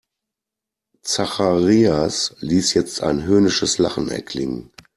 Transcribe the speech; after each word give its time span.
Zacharias 1.03 2.35
ließ 2.39 2.73
jetzt 2.73 3.03
ein 3.03 3.21
höhnisches 3.23 3.77
Lachen 3.77 4.07
erklingen. 4.09 4.71